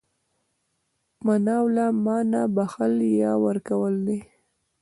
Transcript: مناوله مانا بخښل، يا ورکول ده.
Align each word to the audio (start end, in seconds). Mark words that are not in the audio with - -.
مناوله 1.25 1.85
مانا 2.05 2.41
بخښل، 2.55 2.93
يا 3.23 3.31
ورکول 3.45 3.95
ده. 4.07 4.17